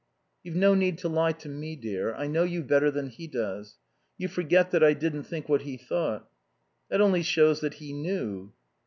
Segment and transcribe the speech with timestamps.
[0.41, 2.15] "You've no need to lie to me, dear.
[2.15, 3.77] I know you better than he does.
[4.17, 6.27] You forget that I didn't think what he thought."
[6.89, 8.51] "That only shows that he knew."